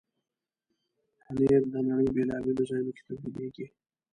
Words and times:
پنېر 1.21 1.61
د 1.73 1.75
نړۍ 1.87 2.07
بیلابیلو 2.15 2.67
ځایونو 2.69 2.91
کې 2.95 3.03
تولیدېږي. 3.07 3.65